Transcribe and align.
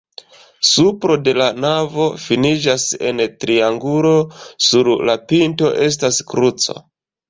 Supro 0.69 1.17
de 1.27 1.35
la 1.41 1.49
navo 1.65 2.07
finiĝas 2.25 2.87
en 3.11 3.23
triangulo, 3.45 4.17
sur 4.73 4.93
la 5.11 5.21
pinto 5.31 5.75
estas 5.91 6.25
kruco. 6.35 6.83